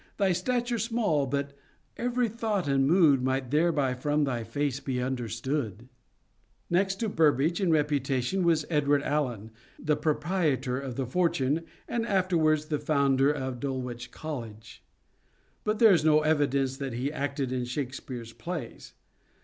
[0.17, 1.53] Thy stature small, but
[1.95, 5.89] every thought and mood Might thereby from thy face be understood.
[6.71, 12.65] Next to Burbage in reputation was Edward Alleyne, the proprietor of The Fortune, and afterwards
[12.65, 14.83] the founder of Dulwich College;
[15.63, 18.95] but there is no evidence that he acted in Shakespeare's plays.